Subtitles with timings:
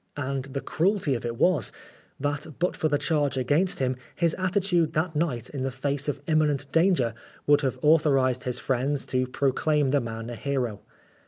[0.17, 1.71] And the cruelty of it was,
[2.19, 6.19] that but for the charge against him, his attitude that night in the face of
[6.25, 7.13] imminent danger
[7.45, 10.79] would have authorised his friends to proclaim the man a hero.